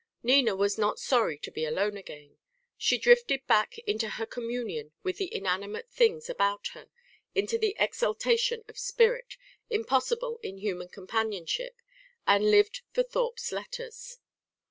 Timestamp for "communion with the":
4.25-5.31